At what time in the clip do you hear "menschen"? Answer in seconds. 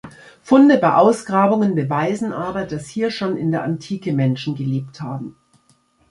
4.13-4.55